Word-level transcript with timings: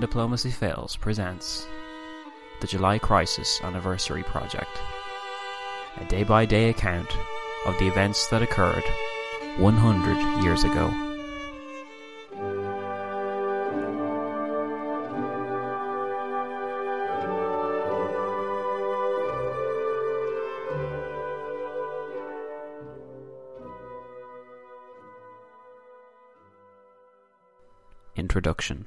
Diplomacy 0.00 0.50
Fails 0.50 0.96
presents 0.96 1.66
the 2.62 2.66
July 2.66 2.98
Crisis 2.98 3.60
Anniversary 3.62 4.22
Project, 4.22 4.70
a 5.98 6.04
day 6.06 6.24
by 6.24 6.46
day 6.46 6.70
account 6.70 7.14
of 7.66 7.78
the 7.78 7.86
events 7.86 8.26
that 8.28 8.40
occurred 8.40 8.82
100 9.58 10.42
years 10.42 10.64
ago. 10.64 10.88
Introduction 28.16 28.86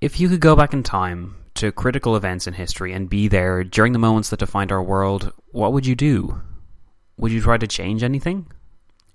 If 0.00 0.20
you 0.20 0.28
could 0.28 0.38
go 0.38 0.54
back 0.54 0.72
in 0.72 0.84
time 0.84 1.34
to 1.54 1.72
critical 1.72 2.14
events 2.14 2.46
in 2.46 2.54
history 2.54 2.92
and 2.92 3.10
be 3.10 3.26
there 3.26 3.64
during 3.64 3.92
the 3.92 3.98
moments 3.98 4.30
that 4.30 4.38
defined 4.38 4.70
our 4.70 4.82
world, 4.82 5.32
what 5.50 5.72
would 5.72 5.86
you 5.86 5.96
do? 5.96 6.40
Would 7.16 7.32
you 7.32 7.40
try 7.40 7.56
to 7.56 7.66
change 7.66 8.04
anything? 8.04 8.46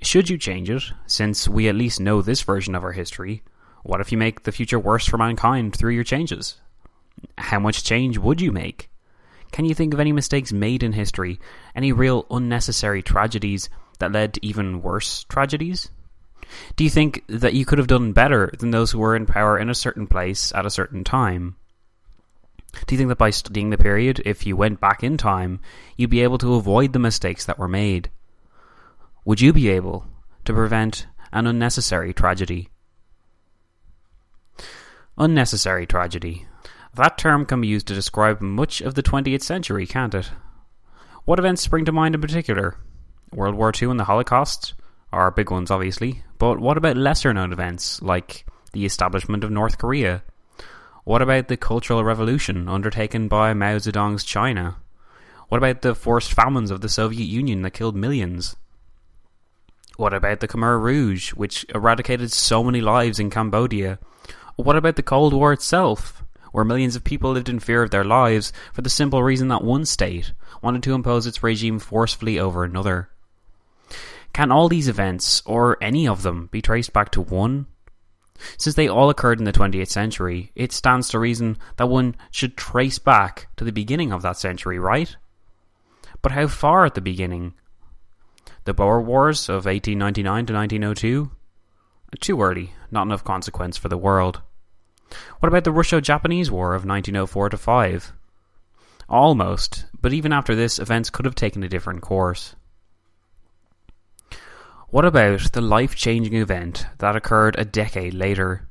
Should 0.02 0.30
you 0.30 0.38
change 0.38 0.70
it, 0.70 0.84
since 1.08 1.48
we 1.48 1.70
at 1.70 1.76
least 1.76 2.02
know 2.02 2.22
this 2.22 2.42
version 2.42 2.76
of 2.76 2.84
our 2.84 2.92
history? 2.92 3.44
What 3.84 4.02
if 4.02 4.12
you 4.12 4.18
make 4.18 4.44
the 4.44 4.52
future 4.52 4.78
worse 4.78 5.06
for 5.06 5.18
mankind 5.18 5.74
through 5.74 5.94
your 5.94 6.04
changes? 6.04 6.60
How 7.38 7.60
much 7.60 7.86
change 7.86 8.18
would 8.18 8.42
you 8.42 8.52
make? 8.52 8.90
Can 9.54 9.64
you 9.64 9.74
think 9.74 9.94
of 9.94 10.02
any 10.02 10.12
mistakes 10.12 10.52
made 10.52 10.84
in 10.84 10.92
history? 10.92 11.40
Any 11.74 11.94
real 11.94 12.26
unnecessary 12.30 13.02
tragedies 13.02 13.70
that 14.00 14.12
led 14.12 14.34
to 14.34 14.46
even 14.46 14.82
worse 14.82 15.24
tragedies? 15.30 15.90
Do 16.75 16.84
you 16.84 16.90
think 16.90 17.24
that 17.28 17.53
you 17.53 17.66
could 17.66 17.78
have 17.78 17.88
done 17.88 18.14
better 18.14 18.52
than 18.59 18.72
those 18.72 18.91
who 18.91 19.00
were 19.00 19.16
in 19.16 19.25
power 19.25 19.58
in 19.58 19.69
a 19.69 19.75
certain 19.75 20.08
place 20.08 20.52
at 20.53 20.66
a 20.66 20.72
certain 20.72 21.03
time? 21.03 21.56
Do 22.86 22.96
you 22.96 22.97
think 22.97 23.09
that 23.09 23.18
by 23.18 23.30
studying 23.30 23.69
the 23.69 23.78
period, 23.78 24.22
if 24.25 24.46
you 24.46 24.58
went 24.58 24.80
back 24.80 25.03
in 25.03 25.18
time, 25.18 25.59
you'd 25.96 26.09
be 26.09 26.22
able 26.22 26.40
to 26.40 26.56
avoid 26.56 26.94
the 26.94 27.00
mistakes 27.00 27.46
that 27.46 27.59
were 27.59 27.68
made? 27.68 28.09
Would 29.25 29.42
you 29.42 29.53
be 29.53 29.69
able 29.69 30.08
to 30.46 30.53
prevent 30.53 31.08
an 31.31 31.47
unnecessary 31.47 32.13
tragedy? 32.13 32.69
Unnecessary 35.18 35.86
tragedy. 35.86 36.47
That 36.96 37.18
term 37.18 37.46
can 37.46 37.62
be 37.62 37.68
used 37.68 37.88
to 37.88 37.94
describe 37.94 38.42
much 38.42 38.81
of 38.81 38.96
the 38.96 39.03
20th 39.03 39.42
century, 39.42 39.88
can't 39.88 40.13
it? 40.13 40.31
What 41.25 41.40
events 41.40 41.62
spring 41.62 41.86
to 41.86 41.92
mind 41.92 42.16
in 42.16 42.22
particular? 42.22 42.78
World 43.31 43.56
War 43.56 43.72
II 43.80 43.90
and 43.90 44.00
the 44.00 44.06
Holocaust? 44.06 44.74
Are 45.13 45.31
big 45.31 45.51
ones, 45.51 45.72
obviously. 45.72 46.24
But 46.38 46.59
what 46.59 46.78
about 46.78 46.97
lesser 46.97 47.34
known 47.34 47.53
events 47.53 48.01
like 48.01 48.46
the 48.74 48.85
establishment 48.85 49.44
of 49.44 49.51
North 49.51 49.78
Korea? 49.78 50.24
What 51.06 51.22
about 51.22 51.47
the 51.47 51.57
Cultural 51.57 52.03
Revolution 52.03 52.68
undertaken 52.68 53.28
by 53.28 53.53
Mao 53.53 53.78
Zedong's 53.78 54.24
China? 54.24 54.78
What 55.50 55.57
about 55.57 55.81
the 55.81 55.96
forced 55.96 56.34
famines 56.34 56.72
of 56.72 56.81
the 56.81 56.90
Soviet 56.90 57.25
Union 57.25 57.62
that 57.62 57.72
killed 57.72 57.96
millions? 57.96 58.56
What 59.97 60.13
about 60.13 60.40
the 60.40 60.47
Khmer 60.47 60.81
Rouge, 60.81 61.34
which 61.34 61.66
eradicated 61.75 62.31
so 62.31 62.63
many 62.63 62.81
lives 62.81 63.19
in 63.19 63.30
Cambodia? 63.30 64.00
What 64.56 64.75
about 64.75 64.95
the 64.95 65.03
Cold 65.03 65.34
War 65.34 65.53
itself, 65.53 66.24
where 66.51 66.66
millions 66.66 66.95
of 66.95 67.03
people 67.03 67.31
lived 67.31 67.50
in 67.50 67.59
fear 67.59 67.84
of 67.84 67.91
their 67.91 68.03
lives 68.03 68.51
for 68.74 68.81
the 68.81 68.90
simple 68.90 69.22
reason 69.22 69.50
that 69.50 69.63
one 69.63 69.85
state 69.85 70.34
wanted 70.62 70.81
to 70.84 70.94
impose 70.94 71.28
its 71.28 71.44
regime 71.44 71.78
forcefully 71.78 72.40
over 72.40 72.63
another? 72.63 73.09
Can 74.34 74.52
all 74.52 74.68
these 74.68 74.88
events, 74.88 75.44
or 75.46 75.78
any 75.82 76.08
of 76.08 76.24
them, 76.24 76.50
be 76.52 76.62
traced 76.62 76.92
back 76.92 77.12
to 77.12 77.22
one? 77.22 77.68
Since 78.58 78.76
they 78.76 78.88
all 78.88 79.10
occurred 79.10 79.40
in 79.40 79.46
the 79.46 79.54
20th 79.54 79.90
century, 79.90 80.52
it 80.56 80.72
stands 80.72 81.10
to 81.10 81.20
reason 81.20 81.58
that 81.78 81.88
one 81.88 82.16
should 82.32 82.58
trace 82.58 82.98
back 82.98 83.48
to 83.58 83.64
the 83.64 83.72
beginning 83.72 84.12
of 84.12 84.24
that 84.24 84.38
century, 84.38 84.80
right? 84.80 85.16
But 86.22 86.32
how 86.32 86.48
far 86.48 86.86
at 86.86 86.96
the 86.96 87.02
beginning? 87.02 87.54
The 88.64 88.74
Boer 88.74 89.02
Wars 89.02 89.50
of 89.50 89.66
1899 89.66 90.46
to 90.48 90.54
1902? 90.54 91.32
Too 92.20 92.42
early, 92.42 92.74
not 92.92 93.04
enough 93.04 93.24
consequence 93.24 93.78
for 93.78 93.90
the 93.90 93.98
world. 93.98 94.42
What 95.40 95.50
about 95.50 95.64
the 95.64 95.72
Russo 95.72 96.00
Japanese 96.00 96.50
War 96.50 96.74
of 96.74 96.86
1904 96.86 97.50
to 97.50 97.58
5? 97.58 98.14
Almost, 99.10 99.86
but 100.02 100.14
even 100.14 100.34
after 100.34 100.56
this, 100.56 100.80
events 100.80 101.10
could 101.10 101.26
have 101.26 101.36
taken 101.36 101.64
a 101.64 101.70
different 101.70 102.02
course. 102.02 102.56
What 104.94 105.06
about 105.06 105.54
the 105.54 105.62
life 105.62 105.96
changing 105.96 106.36
event 106.36 106.86
that 107.00 107.16
occurred 107.16 107.56
a 107.58 107.66
decade 107.66 108.14
later? 108.14 108.68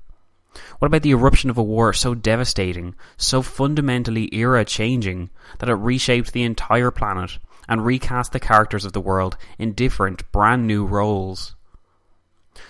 What 0.79 0.87
about 0.87 1.03
the 1.03 1.11
eruption 1.11 1.51
of 1.51 1.59
a 1.59 1.65
war 1.65 1.93
so 1.93 2.15
devastating, 2.15 2.95
so 3.17 3.43
fundamentally 3.43 4.33
era 4.33 4.65
changing, 4.65 5.31
that 5.59 5.69
it 5.69 5.75
reshaped 5.75 6.33
the 6.33 6.45
entire 6.45 6.93
planet 6.93 7.39
and 7.69 7.85
recast 7.85 8.31
the 8.31 8.39
characters 8.39 8.85
of 8.85 8.93
the 8.93 9.01
world 9.01 9.37
in 9.59 9.73
different, 9.73 10.31
brand 10.31 10.65
new 10.65 10.87
roles? 10.87 11.57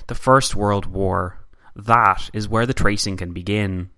The 0.07 0.15
First 0.15 0.57
World 0.57 0.87
War. 0.87 1.45
That 1.77 2.31
is 2.33 2.49
where 2.49 2.65
the 2.65 2.73
tracing 2.73 3.19
can 3.19 3.35
begin. 3.35 3.91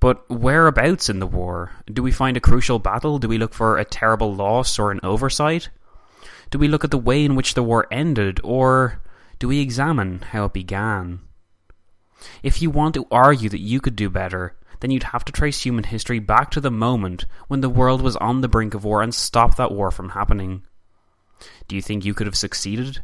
But 0.00 0.28
whereabouts 0.28 1.08
in 1.08 1.20
the 1.20 1.26
war? 1.28 1.70
Do 1.86 2.02
we 2.02 2.10
find 2.10 2.36
a 2.36 2.40
crucial 2.40 2.80
battle? 2.80 3.20
Do 3.20 3.28
we 3.28 3.38
look 3.38 3.54
for 3.54 3.78
a 3.78 3.84
terrible 3.84 4.34
loss 4.34 4.76
or 4.76 4.90
an 4.90 4.98
oversight? 5.04 5.68
Do 6.52 6.58
we 6.58 6.68
look 6.68 6.84
at 6.84 6.90
the 6.90 6.98
way 6.98 7.24
in 7.24 7.34
which 7.34 7.54
the 7.54 7.62
war 7.62 7.86
ended, 7.90 8.38
or 8.44 9.00
do 9.38 9.48
we 9.48 9.60
examine 9.60 10.20
how 10.20 10.44
it 10.44 10.52
began? 10.52 11.20
If 12.42 12.60
you 12.60 12.68
want 12.70 12.94
to 12.94 13.06
argue 13.10 13.48
that 13.48 13.60
you 13.60 13.80
could 13.80 13.96
do 13.96 14.10
better, 14.10 14.54
then 14.80 14.90
you'd 14.90 15.02
have 15.14 15.24
to 15.24 15.32
trace 15.32 15.62
human 15.62 15.84
history 15.84 16.18
back 16.18 16.50
to 16.50 16.60
the 16.60 16.70
moment 16.70 17.24
when 17.48 17.62
the 17.62 17.70
world 17.70 18.02
was 18.02 18.16
on 18.16 18.42
the 18.42 18.48
brink 18.48 18.74
of 18.74 18.84
war 18.84 19.00
and 19.00 19.14
stop 19.14 19.56
that 19.56 19.72
war 19.72 19.90
from 19.90 20.10
happening. 20.10 20.62
Do 21.68 21.74
you 21.74 21.80
think 21.80 22.04
you 22.04 22.12
could 22.12 22.26
have 22.26 22.36
succeeded? 22.36 23.00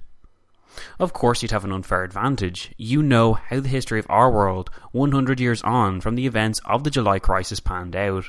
Of 0.98 1.14
course, 1.14 1.40
you'd 1.40 1.50
have 1.50 1.64
an 1.64 1.72
unfair 1.72 2.04
advantage. 2.04 2.74
You 2.76 3.02
know 3.02 3.32
how 3.32 3.60
the 3.60 3.68
history 3.68 3.98
of 3.98 4.06
our 4.10 4.30
world, 4.30 4.68
100 4.92 5.40
years 5.40 5.62
on 5.62 6.02
from 6.02 6.16
the 6.16 6.26
events 6.26 6.60
of 6.66 6.84
the 6.84 6.90
July 6.90 7.18
crisis, 7.18 7.60
panned 7.60 7.96
out. 7.96 8.26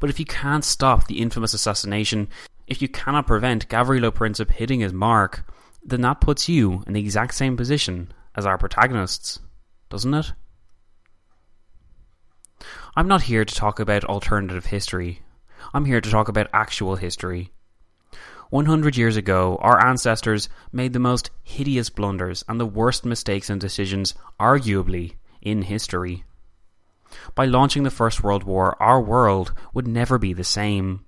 But 0.00 0.10
if 0.10 0.18
you 0.18 0.26
can't 0.26 0.64
stop 0.64 1.06
the 1.06 1.20
infamous 1.20 1.54
assassination, 1.54 2.28
if 2.68 2.82
you 2.82 2.88
cannot 2.88 3.26
prevent 3.26 3.68
Gavrilo 3.68 4.12
Princip 4.12 4.50
hitting 4.50 4.80
his 4.80 4.92
mark, 4.92 5.50
then 5.82 6.02
that 6.02 6.20
puts 6.20 6.48
you 6.48 6.84
in 6.86 6.92
the 6.92 7.00
exact 7.00 7.34
same 7.34 7.56
position 7.56 8.12
as 8.36 8.44
our 8.44 8.58
protagonists, 8.58 9.40
doesn't 9.88 10.12
it? 10.12 10.32
I'm 12.94 13.08
not 13.08 13.22
here 13.22 13.44
to 13.44 13.54
talk 13.54 13.80
about 13.80 14.04
alternative 14.04 14.66
history. 14.66 15.22
I'm 15.72 15.86
here 15.86 16.00
to 16.00 16.10
talk 16.10 16.28
about 16.28 16.50
actual 16.52 16.96
history. 16.96 17.52
100 18.50 18.96
years 18.96 19.16
ago, 19.16 19.58
our 19.60 19.84
ancestors 19.84 20.48
made 20.70 20.92
the 20.92 20.98
most 20.98 21.30
hideous 21.42 21.90
blunders 21.90 22.44
and 22.48 22.60
the 22.60 22.66
worst 22.66 23.04
mistakes 23.04 23.50
and 23.50 23.60
decisions, 23.60 24.14
arguably, 24.38 25.14
in 25.40 25.62
history. 25.62 26.24
By 27.34 27.46
launching 27.46 27.82
the 27.82 27.90
First 27.90 28.22
World 28.22 28.44
War, 28.44 28.76
our 28.82 29.00
world 29.00 29.52
would 29.72 29.86
never 29.86 30.18
be 30.18 30.32
the 30.32 30.44
same. 30.44 31.04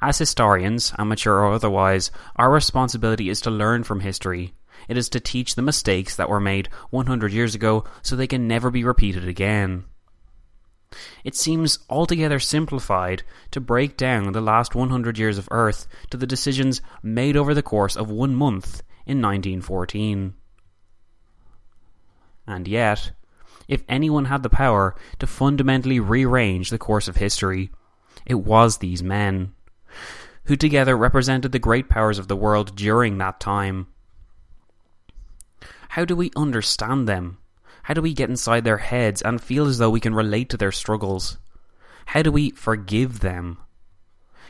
As 0.00 0.18
historians, 0.18 0.92
amateur 0.98 1.32
or 1.32 1.52
otherwise, 1.52 2.10
our 2.36 2.50
responsibility 2.50 3.28
is 3.28 3.40
to 3.42 3.50
learn 3.50 3.84
from 3.84 4.00
history. 4.00 4.54
It 4.88 4.96
is 4.96 5.08
to 5.10 5.20
teach 5.20 5.54
the 5.54 5.62
mistakes 5.62 6.16
that 6.16 6.28
were 6.28 6.40
made 6.40 6.68
100 6.90 7.32
years 7.32 7.54
ago 7.54 7.84
so 8.02 8.14
they 8.14 8.26
can 8.26 8.46
never 8.46 8.70
be 8.70 8.84
repeated 8.84 9.26
again. 9.26 9.84
It 11.24 11.34
seems 11.34 11.80
altogether 11.90 12.38
simplified 12.38 13.24
to 13.50 13.60
break 13.60 13.96
down 13.96 14.32
the 14.32 14.40
last 14.40 14.74
100 14.74 15.18
years 15.18 15.38
of 15.38 15.48
Earth 15.50 15.88
to 16.10 16.16
the 16.16 16.26
decisions 16.26 16.80
made 17.02 17.36
over 17.36 17.54
the 17.54 17.62
course 17.62 17.96
of 17.96 18.10
one 18.10 18.34
month 18.34 18.82
in 19.04 19.20
1914. 19.20 20.34
And 22.46 22.68
yet, 22.68 23.10
if 23.66 23.82
anyone 23.88 24.26
had 24.26 24.44
the 24.44 24.48
power 24.48 24.94
to 25.18 25.26
fundamentally 25.26 25.98
rearrange 25.98 26.70
the 26.70 26.78
course 26.78 27.08
of 27.08 27.16
history, 27.16 27.70
it 28.24 28.36
was 28.36 28.78
these 28.78 29.02
men, 29.02 29.52
who 30.44 30.56
together 30.56 30.96
represented 30.96 31.52
the 31.52 31.58
great 31.58 31.88
powers 31.88 32.18
of 32.18 32.28
the 32.28 32.36
world 32.36 32.76
during 32.76 33.18
that 33.18 33.40
time. 33.40 33.88
How 35.90 36.04
do 36.04 36.14
we 36.14 36.30
understand 36.36 37.08
them? 37.08 37.38
How 37.84 37.94
do 37.94 38.02
we 38.02 38.14
get 38.14 38.30
inside 38.30 38.64
their 38.64 38.78
heads 38.78 39.22
and 39.22 39.40
feel 39.40 39.66
as 39.66 39.78
though 39.78 39.90
we 39.90 40.00
can 40.00 40.14
relate 40.14 40.50
to 40.50 40.56
their 40.56 40.72
struggles? 40.72 41.38
How 42.06 42.22
do 42.22 42.30
we 42.30 42.50
forgive 42.50 43.20
them? 43.20 43.58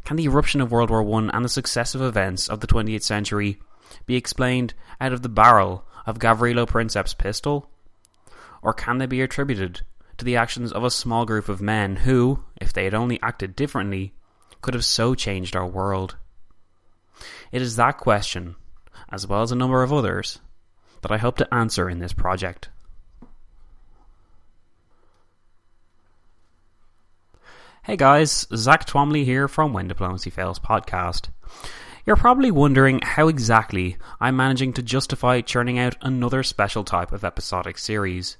Can 0.05 0.17
the 0.17 0.25
eruption 0.25 0.61
of 0.61 0.71
World 0.71 0.91
War 0.91 1.03
I 1.03 1.31
and 1.33 1.45
the 1.45 1.49
successive 1.49 2.01
events 2.03 2.49
of 2.49 2.61
the 2.61 2.67
20th 2.67 3.03
century 3.03 3.59
be 4.07 4.17
explained 4.17 4.75
out 5.01 5.13
of 5.13 5.23
the 5.23 5.29
barrel 5.29 5.85
of 6.07 6.19
Gavrilo 6.19 6.67
Princip's 6.67 7.15
pistol? 7.15 7.71
Or 8.63 8.73
can 8.73 8.99
they 8.99 9.07
be 9.07 9.21
attributed 9.21 9.83
to 10.19 10.25
the 10.25 10.37
actions 10.37 10.73
of 10.73 10.85
a 10.85 10.91
small 10.91 11.25
group 11.25 11.49
of 11.49 11.61
men 11.61 11.97
who, 11.97 12.43
if 12.61 12.73
they 12.73 12.85
had 12.85 12.95
only 12.95 13.21
acted 13.23 13.55
differently, 13.55 14.15
could 14.67 14.75
have 14.75 14.85
so 14.85 15.15
changed 15.15 15.55
our 15.55 15.65
world? 15.65 16.17
It 17.53 17.63
is 17.63 17.77
that 17.77 17.99
question, 17.99 18.57
as 19.09 19.25
well 19.25 19.43
as 19.43 19.53
a 19.53 19.55
number 19.55 19.85
of 19.85 19.93
others, 19.93 20.41
that 21.03 21.13
I 21.13 21.19
hope 21.19 21.37
to 21.37 21.55
answer 21.55 21.89
in 21.89 22.01
this 22.01 22.13
project. 22.13 22.69
Hey 27.85 27.97
guys, 27.97 28.49
Zach 28.57 28.89
Twamley 28.89 29.25
here 29.25 29.47
from 29.47 29.73
When 29.73 29.87
Diplomacy 29.87 30.31
Fails 30.31 30.59
podcast. 30.59 31.29
You're 32.05 32.17
probably 32.17 32.51
wondering 32.51 32.99
how 33.05 33.29
exactly 33.29 33.97
I'm 34.19 34.35
managing 34.35 34.73
to 34.73 34.83
justify 34.83 35.43
churning 35.43 35.79
out 35.79 35.95
another 36.01 36.43
special 36.43 36.83
type 36.83 37.13
of 37.13 37.23
episodic 37.23 37.79
series. 37.79 38.37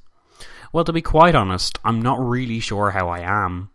Well, 0.73 0.83
to 0.83 0.93
be 0.93 1.03
quite 1.03 1.37
honest, 1.37 1.79
I'm 1.85 2.03
not 2.03 2.19
really 2.19 2.59
sure 2.59 2.91
how 2.91 3.11
I 3.11 3.21
am. 3.21 3.71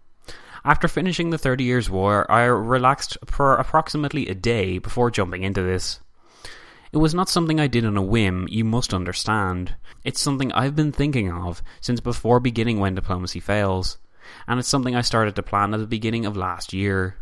After 0.63 0.87
finishing 0.87 1.29
the 1.29 1.37
Thirty 1.37 1.63
Years' 1.63 1.89
War, 1.89 2.29
I 2.31 2.43
relaxed 2.43 3.17
for 3.25 3.55
approximately 3.55 4.27
a 4.27 4.35
day 4.35 4.77
before 4.77 5.09
jumping 5.09 5.43
into 5.43 5.63
this. 5.63 5.99
It 6.91 6.97
was 6.97 7.13
not 7.13 7.29
something 7.29 7.59
I 7.59 7.67
did 7.67 7.85
on 7.85 7.97
a 7.97 8.01
whim, 8.01 8.47
you 8.49 8.63
must 8.63 8.93
understand. 8.93 9.75
It's 10.03 10.19
something 10.19 10.51
I've 10.51 10.75
been 10.75 10.91
thinking 10.91 11.31
of 11.31 11.63
since 11.79 11.99
before 11.99 12.39
beginning 12.39 12.79
When 12.79 12.95
Diplomacy 12.95 13.39
Fails 13.39 13.97
and 14.47 14.59
it's 14.59 14.67
something 14.67 14.95
I 14.95 15.01
started 15.01 15.35
to 15.35 15.43
plan 15.43 15.73
at 15.73 15.79
the 15.79 15.87
beginning 15.87 16.25
of 16.25 16.37
last 16.37 16.73
year. 16.73 17.15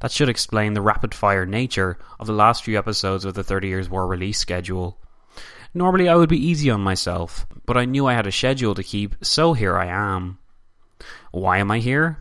That 0.00 0.10
should 0.10 0.28
explain 0.28 0.72
the 0.72 0.80
rapid 0.80 1.14
fire 1.14 1.44
nature 1.44 1.98
of 2.18 2.26
the 2.26 2.32
last 2.32 2.64
few 2.64 2.78
episodes 2.78 3.24
of 3.24 3.34
the 3.34 3.44
30 3.44 3.68
Years 3.68 3.90
War 3.90 4.06
release 4.06 4.38
schedule. 4.38 4.98
Normally 5.74 6.08
I 6.08 6.16
would 6.16 6.28
be 6.28 6.44
easy 6.44 6.70
on 6.70 6.80
myself, 6.80 7.46
but 7.66 7.76
I 7.76 7.84
knew 7.84 8.06
I 8.06 8.14
had 8.14 8.26
a 8.26 8.32
schedule 8.32 8.74
to 8.74 8.82
keep, 8.82 9.14
so 9.22 9.52
here 9.52 9.76
I 9.76 9.86
am. 9.86 10.38
Why 11.30 11.58
am 11.58 11.70
I 11.70 11.78
here? 11.78 12.18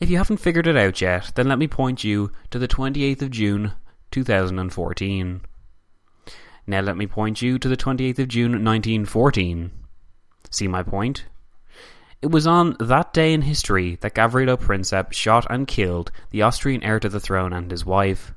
If 0.00 0.10
you 0.10 0.18
haven't 0.18 0.38
figured 0.38 0.66
it 0.66 0.76
out 0.76 1.00
yet, 1.00 1.32
then 1.34 1.48
let 1.48 1.58
me 1.58 1.68
point 1.68 2.04
you 2.04 2.32
to 2.50 2.58
the 2.58 2.68
28th 2.68 3.22
of 3.22 3.30
June 3.30 3.72
2014. 4.10 5.40
Now 6.66 6.80
let 6.80 6.96
me 6.96 7.06
point 7.06 7.42
you 7.42 7.58
to 7.58 7.68
the 7.68 7.76
28th 7.76 8.18
of 8.20 8.28
June 8.28 8.52
1914. 8.52 9.70
See 10.50 10.68
my 10.68 10.82
point? 10.82 11.26
It 12.22 12.30
was 12.30 12.46
on 12.46 12.76
that 12.80 13.12
day 13.12 13.34
in 13.34 13.42
history 13.42 13.96
that 14.00 14.14
Gavrilo 14.14 14.56
Princip 14.56 15.12
shot 15.12 15.46
and 15.50 15.66
killed 15.66 16.10
the 16.30 16.40
Austrian 16.40 16.82
heir 16.82 16.98
to 17.00 17.08
the 17.10 17.20
throne 17.20 17.52
and 17.52 17.70
his 17.70 17.84
wife. 17.84 18.32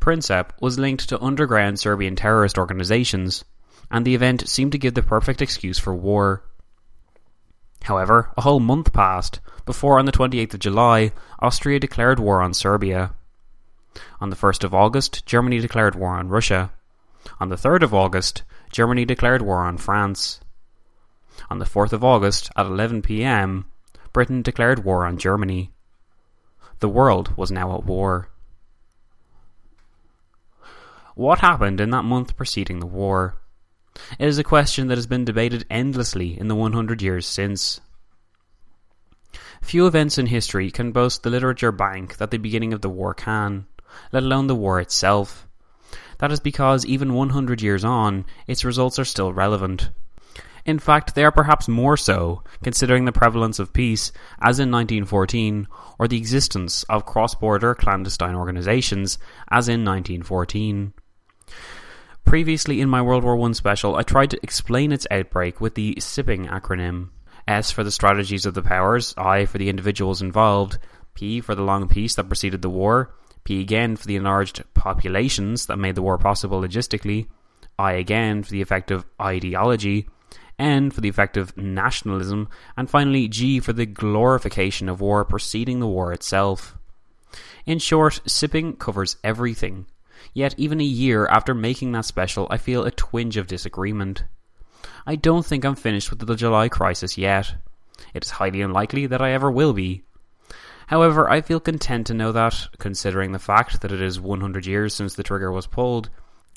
Princip 0.00 0.50
was 0.60 0.80
linked 0.80 1.08
to 1.08 1.22
underground 1.22 1.78
Serbian 1.78 2.16
terrorist 2.16 2.58
organizations, 2.58 3.44
and 3.88 4.04
the 4.04 4.16
event 4.16 4.48
seemed 4.48 4.72
to 4.72 4.78
give 4.78 4.94
the 4.94 5.02
perfect 5.02 5.40
excuse 5.40 5.78
for 5.78 5.94
war. 5.94 6.42
However, 7.84 8.30
a 8.36 8.42
whole 8.42 8.60
month 8.60 8.92
passed 8.92 9.40
before, 9.64 9.98
on 9.98 10.06
the 10.06 10.12
28th 10.12 10.54
of 10.54 10.60
July, 10.60 11.12
Austria 11.38 11.78
declared 11.78 12.18
war 12.18 12.40
on 12.40 12.54
Serbia. 12.54 13.14
On 14.20 14.30
the 14.30 14.36
1st 14.36 14.64
of 14.64 14.74
August, 14.74 15.26
Germany 15.26 15.58
declared 15.58 15.94
war 15.94 16.16
on 16.16 16.28
Russia. 16.28 16.72
On 17.40 17.48
the 17.48 17.56
3rd 17.56 17.82
of 17.82 17.94
August, 17.94 18.42
Germany 18.70 19.04
declared 19.04 19.42
war 19.42 19.58
on 19.58 19.78
France. 19.78 20.40
On 21.50 21.58
the 21.58 21.64
4th 21.64 21.92
of 21.92 22.04
August 22.04 22.50
at 22.56 22.66
11 22.66 23.02
pm, 23.02 23.66
Britain 24.12 24.42
declared 24.42 24.84
war 24.84 25.06
on 25.06 25.18
Germany. 25.18 25.72
The 26.80 26.88
world 26.88 27.36
was 27.36 27.50
now 27.50 27.76
at 27.76 27.84
war. 27.84 28.28
What 31.14 31.40
happened 31.40 31.80
in 31.80 31.90
that 31.90 32.04
month 32.04 32.36
preceding 32.36 32.80
the 32.80 32.86
war? 32.86 33.36
It 34.18 34.26
is 34.26 34.38
a 34.38 34.44
question 34.44 34.88
that 34.88 34.98
has 34.98 35.06
been 35.06 35.24
debated 35.24 35.66
endlessly 35.70 36.38
in 36.38 36.48
the 36.48 36.54
100 36.54 37.02
years 37.02 37.26
since. 37.26 37.80
Few 39.60 39.86
events 39.86 40.18
in 40.18 40.26
history 40.26 40.70
can 40.70 40.92
boast 40.92 41.22
the 41.22 41.30
literature 41.30 41.72
bank 41.72 42.16
that 42.16 42.30
the 42.30 42.38
beginning 42.38 42.72
of 42.72 42.80
the 42.80 42.90
war 42.90 43.14
can, 43.14 43.66
let 44.10 44.22
alone 44.22 44.46
the 44.46 44.54
war 44.54 44.80
itself. 44.80 45.46
That 46.18 46.32
is 46.32 46.40
because 46.40 46.86
even 46.86 47.14
100 47.14 47.62
years 47.62 47.84
on, 47.84 48.24
its 48.46 48.64
results 48.64 48.98
are 48.98 49.04
still 49.04 49.32
relevant. 49.32 49.90
In 50.64 50.78
fact, 50.78 51.14
they 51.14 51.24
are 51.24 51.32
perhaps 51.32 51.66
more 51.66 51.96
so, 51.96 52.44
considering 52.62 53.04
the 53.04 53.12
prevalence 53.12 53.58
of 53.58 53.72
peace, 53.72 54.12
as 54.40 54.60
in 54.60 54.70
1914, 54.70 55.66
or 55.98 56.06
the 56.06 56.16
existence 56.16 56.84
of 56.84 57.04
cross 57.04 57.34
border 57.34 57.74
clandestine 57.74 58.36
organisations, 58.36 59.18
as 59.50 59.68
in 59.68 59.84
1914. 59.84 60.92
Previously 62.24 62.80
in 62.80 62.88
my 62.88 63.02
World 63.02 63.24
War 63.24 63.38
I 63.46 63.52
special, 63.52 63.96
I 63.96 64.02
tried 64.02 64.30
to 64.30 64.40
explain 64.42 64.92
its 64.92 65.06
outbreak 65.10 65.60
with 65.60 65.74
the 65.74 65.94
SIPPing 65.98 66.48
acronym 66.48 67.10
S 67.46 67.70
for 67.70 67.84
the 67.84 67.90
strategies 67.90 68.46
of 68.46 68.54
the 68.54 68.62
powers, 68.62 69.14
I 69.16 69.44
for 69.46 69.58
the 69.58 69.68
individuals 69.68 70.22
involved, 70.22 70.78
P 71.14 71.40
for 71.40 71.54
the 71.54 71.62
long 71.62 71.88
peace 71.88 72.14
that 72.14 72.28
preceded 72.28 72.62
the 72.62 72.70
war, 72.70 73.14
P 73.44 73.60
again 73.60 73.96
for 73.96 74.06
the 74.06 74.16
enlarged 74.16 74.62
populations 74.74 75.66
that 75.66 75.76
made 75.76 75.94
the 75.94 76.02
war 76.02 76.18
possible 76.18 76.60
logistically, 76.60 77.26
I 77.78 77.92
again 77.92 78.42
for 78.42 78.50
the 78.50 78.62
effect 78.62 78.90
of 78.90 79.04
ideology, 79.20 80.08
N 80.58 80.90
for 80.90 81.00
the 81.00 81.08
effect 81.08 81.36
of 81.36 81.56
nationalism, 81.56 82.48
and 82.76 82.88
finally 82.88 83.26
G 83.28 83.58
for 83.58 83.72
the 83.72 83.86
glorification 83.86 84.88
of 84.88 85.00
war 85.00 85.24
preceding 85.24 85.80
the 85.80 85.88
war 85.88 86.12
itself. 86.12 86.78
In 87.66 87.78
short, 87.78 88.20
SIPPing 88.26 88.78
covers 88.78 89.16
everything. 89.24 89.86
Yet, 90.34 90.54
even 90.56 90.80
a 90.80 90.84
year 90.84 91.26
after 91.26 91.54
making 91.54 91.92
that 91.92 92.04
special, 92.04 92.46
I 92.50 92.56
feel 92.56 92.84
a 92.84 92.90
twinge 92.90 93.36
of 93.36 93.46
disagreement. 93.46 94.24
I 95.06 95.16
don't 95.16 95.44
think 95.44 95.64
I'm 95.64 95.74
finished 95.74 96.10
with 96.10 96.20
the 96.20 96.36
July 96.36 96.68
crisis 96.68 97.18
yet. 97.18 97.54
It 98.14 98.24
is 98.24 98.30
highly 98.30 98.62
unlikely 98.62 99.06
that 99.06 99.22
I 99.22 99.32
ever 99.32 99.50
will 99.50 99.72
be. 99.72 100.02
However, 100.86 101.30
I 101.30 101.40
feel 101.40 101.60
content 101.60 102.08
to 102.08 102.14
know 102.14 102.32
that, 102.32 102.68
considering 102.78 103.32
the 103.32 103.38
fact 103.38 103.80
that 103.80 103.92
it 103.92 104.02
is 104.02 104.20
100 104.20 104.66
years 104.66 104.94
since 104.94 105.14
the 105.14 105.22
trigger 105.22 105.50
was 105.50 105.66
pulled, 105.66 106.10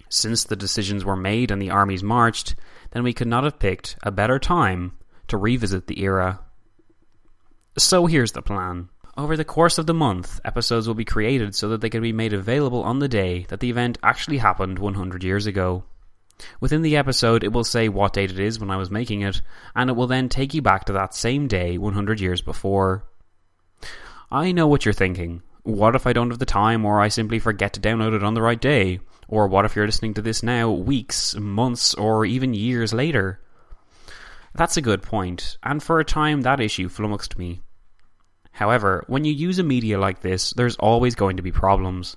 since 0.09 0.43
the 0.43 0.55
decisions 0.55 1.05
were 1.05 1.15
made 1.15 1.51
and 1.51 1.61
the 1.61 1.71
armies 1.71 2.03
marched, 2.03 2.55
then 2.91 3.03
we 3.03 3.13
could 3.13 3.27
not 3.27 3.43
have 3.43 3.59
picked 3.59 3.97
a 4.03 4.11
better 4.11 4.39
time 4.39 4.93
to 5.27 5.37
revisit 5.37 5.87
the 5.87 6.01
era. 6.01 6.39
So 7.77 8.05
here's 8.05 8.31
the 8.31 8.41
plan. 8.41 8.89
Over 9.17 9.37
the 9.37 9.45
course 9.45 9.77
of 9.77 9.85
the 9.85 9.93
month, 9.93 10.41
episodes 10.43 10.87
will 10.87 10.93
be 10.93 11.05
created 11.05 11.55
so 11.55 11.69
that 11.69 11.79
they 11.79 11.89
can 11.89 12.01
be 12.01 12.11
made 12.11 12.33
available 12.33 12.83
on 12.83 12.99
the 12.99 13.07
day 13.07 13.45
that 13.47 13.61
the 13.61 13.69
event 13.69 13.97
actually 14.03 14.39
happened 14.39 14.77
100 14.77 15.23
years 15.23 15.47
ago. 15.47 15.85
Within 16.59 16.81
the 16.81 16.97
episode, 16.97 17.41
it 17.41 17.53
will 17.53 17.63
say 17.63 17.87
what 17.87 18.11
date 18.11 18.31
it 18.31 18.39
is 18.39 18.59
when 18.59 18.69
I 18.69 18.75
was 18.75 18.91
making 18.91 19.21
it, 19.21 19.41
and 19.73 19.89
it 19.89 19.93
will 19.93 20.07
then 20.07 20.27
take 20.27 20.53
you 20.53 20.61
back 20.61 20.83
to 20.85 20.93
that 20.93 21.15
same 21.15 21.47
day 21.47 21.77
100 21.77 22.19
years 22.19 22.41
before. 22.41 23.05
I 24.29 24.51
know 24.51 24.67
what 24.67 24.83
you're 24.83 24.93
thinking. 24.93 25.43
What 25.63 25.95
if 25.95 26.05
I 26.05 26.11
don't 26.11 26.31
have 26.31 26.39
the 26.39 26.45
time 26.45 26.83
or 26.83 26.99
I 26.99 27.07
simply 27.07 27.39
forget 27.39 27.71
to 27.73 27.79
download 27.79 28.13
it 28.13 28.23
on 28.23 28.33
the 28.33 28.41
right 28.41 28.59
day? 28.59 28.99
Or 29.29 29.47
what 29.47 29.63
if 29.63 29.77
you're 29.77 29.85
listening 29.85 30.13
to 30.15 30.21
this 30.21 30.43
now 30.43 30.71
weeks, 30.71 31.35
months, 31.35 31.93
or 31.93 32.25
even 32.25 32.53
years 32.53 32.93
later? 32.93 33.39
That's 34.53 34.75
a 34.75 34.81
good 34.81 35.01
point, 35.01 35.57
and 35.63 35.81
for 35.81 36.01
a 36.01 36.05
time 36.05 36.41
that 36.41 36.59
issue 36.59 36.89
flummoxed 36.89 37.37
me. 37.37 37.61
However, 38.55 39.03
when 39.07 39.25
you 39.25 39.33
use 39.33 39.59
a 39.59 39.63
media 39.63 39.99
like 39.99 40.21
this, 40.21 40.51
there's 40.51 40.77
always 40.77 41.13
going 41.13 41.35
to 41.35 41.43
be 41.43 41.51
problems. 41.51 42.15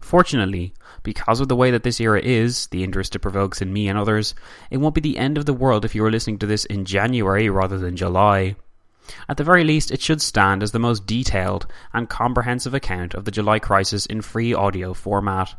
Fortunately, 0.00 0.72
because 1.02 1.40
of 1.40 1.48
the 1.48 1.56
way 1.56 1.72
that 1.72 1.82
this 1.82 2.00
era 2.00 2.18
is, 2.18 2.68
the 2.68 2.82
interest 2.82 3.14
it 3.14 3.18
provokes 3.18 3.60
in 3.60 3.70
me 3.70 3.88
and 3.88 3.98
others, 3.98 4.34
it 4.70 4.78
won't 4.78 4.94
be 4.94 5.02
the 5.02 5.18
end 5.18 5.36
of 5.36 5.44
the 5.44 5.52
world 5.52 5.84
if 5.84 5.94
you 5.94 6.02
are 6.06 6.10
listening 6.10 6.38
to 6.38 6.46
this 6.46 6.64
in 6.64 6.86
January 6.86 7.50
rather 7.50 7.76
than 7.76 7.96
July. 7.96 8.56
At 9.28 9.36
the 9.36 9.44
very 9.44 9.62
least, 9.62 9.90
it 9.90 10.00
should 10.00 10.22
stand 10.22 10.62
as 10.62 10.72
the 10.72 10.78
most 10.78 11.04
detailed 11.04 11.66
and 11.92 12.08
comprehensive 12.08 12.72
account 12.72 13.12
of 13.12 13.26
the 13.26 13.30
July 13.30 13.58
crisis 13.58 14.06
in 14.06 14.22
free 14.22 14.54
audio 14.54 14.94
format. 14.94 15.54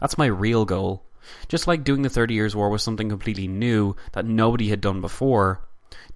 That's 0.00 0.16
my 0.16 0.26
real 0.26 0.64
goal. 0.64 1.04
Just 1.48 1.66
like 1.66 1.84
doing 1.84 2.00
the 2.00 2.08
Thirty 2.08 2.32
Years' 2.32 2.56
War 2.56 2.70
was 2.70 2.82
something 2.82 3.10
completely 3.10 3.48
new 3.48 3.96
that 4.12 4.24
nobody 4.24 4.70
had 4.70 4.80
done 4.80 5.02
before, 5.02 5.60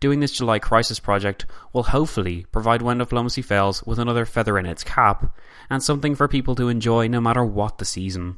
doing 0.01 0.21
this 0.21 0.33
July 0.33 0.59
Crisis 0.59 1.01
project 1.01 1.47
will 1.73 1.85
hopefully 1.85 2.47
provide 2.53 2.83
When 2.83 2.99
Diplomacy 2.99 3.43
Fails 3.43 3.83
with 3.85 3.99
another 3.99 4.25
feather 4.25 4.59
in 4.59 4.67
its 4.67 4.85
cap, 4.85 5.37
and 5.69 5.83
something 5.83 6.15
for 6.15 6.29
people 6.29 6.55
to 6.57 6.69
enjoy 6.69 7.09
no 7.09 7.21
matter 7.21 7.45
what 7.45 7.79
the 7.79 7.85
season. 7.85 8.37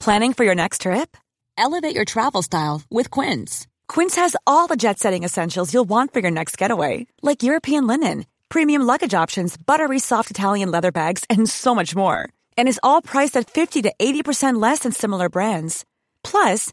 Planning 0.00 0.34
for 0.34 0.44
your 0.44 0.54
next 0.54 0.82
trip? 0.82 1.16
Elevate 1.58 1.94
your 1.94 2.04
travel 2.04 2.42
style 2.42 2.82
with 2.90 3.10
Quince. 3.10 3.66
Quince 3.88 4.16
has 4.16 4.36
all 4.46 4.66
the 4.66 4.76
jet 4.76 4.98
setting 4.98 5.24
essentials 5.24 5.72
you'll 5.72 5.88
want 5.88 6.12
for 6.12 6.20
your 6.20 6.30
next 6.30 6.58
getaway, 6.58 7.06
like 7.22 7.42
European 7.42 7.86
linen, 7.86 8.26
premium 8.48 8.82
luggage 8.82 9.14
options, 9.14 9.56
buttery 9.56 9.98
soft 9.98 10.30
Italian 10.30 10.70
leather 10.70 10.92
bags, 10.92 11.24
and 11.28 11.48
so 11.48 11.74
much 11.74 11.96
more. 11.96 12.28
And 12.56 12.68
is 12.68 12.80
all 12.82 13.02
priced 13.02 13.36
at 13.36 13.50
50 13.50 13.82
to 13.82 13.92
80% 13.98 14.60
less 14.60 14.80
than 14.80 14.92
similar 14.92 15.28
brands. 15.28 15.84
Plus, 16.22 16.72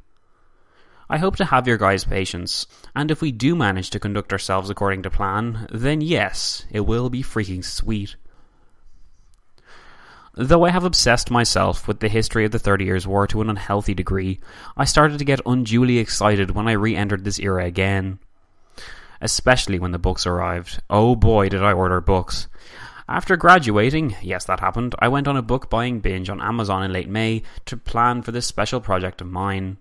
I 1.09 1.17
hope 1.17 1.35
to 1.37 1.45
have 1.45 1.67
your 1.67 1.77
guys' 1.77 2.03
patience, 2.03 2.67
and 2.95 3.11
if 3.11 3.21
we 3.21 3.31
do 3.31 3.55
manage 3.55 3.89
to 3.91 3.99
conduct 3.99 4.33
ourselves 4.33 4.69
according 4.69 5.03
to 5.03 5.09
plan, 5.09 5.67
then 5.71 6.01
yes, 6.01 6.65
it 6.71 6.81
will 6.81 7.09
be 7.09 7.21
freaking 7.21 7.63
sweet. 7.63 8.15
Though 10.33 10.63
I 10.63 10.69
have 10.69 10.85
obsessed 10.85 11.29
myself 11.29 11.87
with 11.87 11.99
the 11.99 12.07
history 12.07 12.45
of 12.45 12.51
the 12.51 12.59
Thirty 12.59 12.85
Years' 12.85 13.05
War 13.05 13.27
to 13.27 13.41
an 13.41 13.49
unhealthy 13.49 13.93
degree, 13.93 14.39
I 14.77 14.85
started 14.85 15.19
to 15.19 15.25
get 15.25 15.41
unduly 15.45 15.97
excited 15.97 16.51
when 16.51 16.69
I 16.69 16.73
re 16.73 16.95
entered 16.95 17.25
this 17.25 17.39
era 17.39 17.65
again. 17.65 18.19
Especially 19.19 19.77
when 19.77 19.91
the 19.91 19.99
books 19.99 20.25
arrived. 20.25 20.81
Oh 20.89 21.17
boy, 21.17 21.49
did 21.49 21.61
I 21.61 21.73
order 21.73 21.99
books. 21.99 22.47
After 23.09 23.35
graduating, 23.35 24.15
yes, 24.21 24.45
that 24.45 24.61
happened, 24.61 24.95
I 24.99 25.09
went 25.09 25.27
on 25.27 25.35
a 25.35 25.41
book 25.41 25.69
buying 25.69 25.99
binge 25.99 26.29
on 26.29 26.41
Amazon 26.41 26.81
in 26.83 26.93
late 26.93 27.09
May 27.09 27.43
to 27.65 27.75
plan 27.75 28.21
for 28.21 28.31
this 28.31 28.47
special 28.47 28.79
project 28.79 29.19
of 29.19 29.27
mine. 29.27 29.79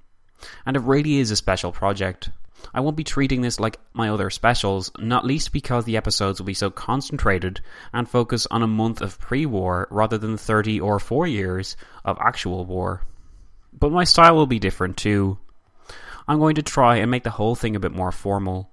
And 0.66 0.76
it 0.76 0.83
really 0.83 1.19
is 1.19 1.30
a 1.30 1.37
special 1.37 1.71
project. 1.71 2.30
I 2.75 2.81
won't 2.81 2.97
be 2.97 3.05
treating 3.05 3.40
this 3.40 3.59
like 3.59 3.79
my 3.93 4.09
other 4.09 4.31
specials, 4.31 4.90
not 4.99 5.25
least 5.25 5.52
because 5.52 5.85
the 5.85 5.97
episodes 5.97 6.38
will 6.38 6.47
be 6.47 6.55
so 6.55 6.71
concentrated 6.71 7.61
and 7.93 8.09
focus 8.09 8.47
on 8.50 8.62
a 8.62 8.67
month 8.67 9.00
of 9.00 9.19
pre 9.19 9.47
war 9.47 9.88
rather 9.90 10.19
than 10.19 10.37
30 10.37 10.81
or 10.81 10.99
4 10.99 11.26
years 11.26 11.76
of 12.05 12.19
actual 12.21 12.64
war. 12.64 13.02
But 13.73 13.93
my 13.93 14.05
style 14.05 14.37
will 14.37 14.47
be 14.47 14.59
different 14.59 14.97
too. 14.97 15.38
I'm 16.29 16.38
going 16.38 16.55
to 16.57 16.62
try 16.62 16.97
and 16.97 17.11
make 17.11 17.25
the 17.25 17.31
whole 17.31 17.55
thing 17.55 17.75
a 17.75 17.81
bit 17.81 17.93
more 17.93 18.12
formal. 18.12 18.71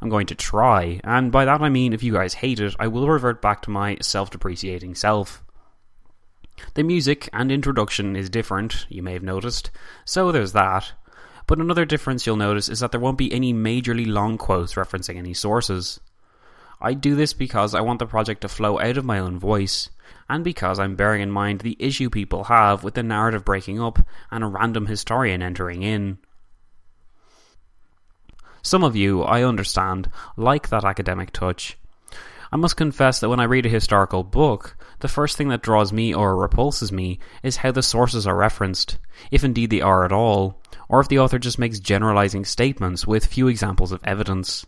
I'm 0.00 0.08
going 0.08 0.26
to 0.26 0.34
try, 0.34 1.00
and 1.02 1.32
by 1.32 1.44
that 1.44 1.60
I 1.60 1.68
mean 1.68 1.92
if 1.92 2.02
you 2.02 2.12
guys 2.12 2.34
hate 2.34 2.60
it, 2.60 2.76
I 2.78 2.88
will 2.88 3.08
revert 3.08 3.42
back 3.42 3.62
to 3.62 3.70
my 3.70 3.96
self 4.00 4.30
depreciating 4.30 4.94
self. 4.94 5.42
The 6.74 6.82
music 6.82 7.28
and 7.32 7.50
introduction 7.50 8.16
is 8.16 8.28
different, 8.28 8.86
you 8.88 9.02
may 9.02 9.14
have 9.14 9.22
noticed, 9.22 9.70
so 10.04 10.30
there's 10.30 10.52
that. 10.52 10.92
But 11.50 11.58
another 11.58 11.84
difference 11.84 12.26
you'll 12.26 12.36
notice 12.36 12.68
is 12.68 12.78
that 12.78 12.92
there 12.92 13.00
won't 13.00 13.18
be 13.18 13.32
any 13.32 13.52
majorly 13.52 14.06
long 14.06 14.38
quotes 14.38 14.74
referencing 14.74 15.16
any 15.16 15.34
sources. 15.34 15.98
I 16.80 16.94
do 16.94 17.16
this 17.16 17.32
because 17.32 17.74
I 17.74 17.80
want 17.80 17.98
the 17.98 18.06
project 18.06 18.42
to 18.42 18.48
flow 18.48 18.78
out 18.78 18.96
of 18.96 19.04
my 19.04 19.18
own 19.18 19.36
voice, 19.36 19.90
and 20.28 20.44
because 20.44 20.78
I'm 20.78 20.94
bearing 20.94 21.22
in 21.22 21.30
mind 21.32 21.62
the 21.62 21.74
issue 21.80 22.08
people 22.08 22.44
have 22.44 22.84
with 22.84 22.94
the 22.94 23.02
narrative 23.02 23.44
breaking 23.44 23.80
up 23.80 23.98
and 24.30 24.44
a 24.44 24.46
random 24.46 24.86
historian 24.86 25.42
entering 25.42 25.82
in. 25.82 26.18
Some 28.62 28.84
of 28.84 28.94
you, 28.94 29.24
I 29.24 29.42
understand, 29.42 30.08
like 30.36 30.68
that 30.68 30.84
academic 30.84 31.32
touch. 31.32 31.76
I 32.52 32.56
must 32.56 32.76
confess 32.76 33.20
that 33.20 33.28
when 33.28 33.38
I 33.38 33.44
read 33.44 33.66
a 33.66 33.70
historical 33.70 34.24
book, 34.24 34.76
the 34.98 35.08
first 35.08 35.36
thing 35.36 35.48
that 35.48 35.62
draws 35.62 35.92
me 35.92 36.12
or 36.12 36.36
repulses 36.36 36.90
me 36.90 37.20
is 37.42 37.56
how 37.56 37.70
the 37.70 37.82
sources 37.82 38.26
are 38.26 38.36
referenced, 38.36 38.98
if 39.30 39.44
indeed 39.44 39.70
they 39.70 39.80
are 39.80 40.04
at 40.04 40.12
all, 40.12 40.60
or 40.88 41.00
if 41.00 41.08
the 41.08 41.20
author 41.20 41.38
just 41.38 41.58
makes 41.58 41.78
generalizing 41.78 42.44
statements 42.44 43.06
with 43.06 43.26
few 43.26 43.46
examples 43.46 43.92
of 43.92 44.00
evidence. 44.02 44.66